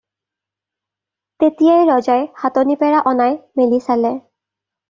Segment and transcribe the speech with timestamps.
[1.43, 4.17] তেতিয়াই ৰজাই, হাতনিপেৰা অনাই মেলি চালে।